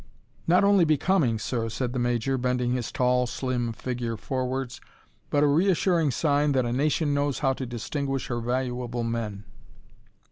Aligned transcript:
"Not 0.47 0.63
only 0.63 0.83
becoming, 0.83 1.37
Sir," 1.37 1.69
said 1.69 1.93
the 1.93 1.99
Major, 1.99 2.35
bending 2.35 2.71
his 2.71 2.91
tall, 2.91 3.27
slim 3.27 3.71
figure 3.71 4.17
forwards. 4.17 4.81
"But 5.29 5.43
a 5.43 5.47
reassuring 5.47 6.09
sign 6.09 6.53
that 6.53 6.65
a 6.65 6.73
nation 6.73 7.13
knows 7.13 7.37
how 7.45 7.53
to 7.53 7.67
distinguish 7.67 8.25
her 8.25 8.39
valuable 8.39 9.03
men." 9.03 9.43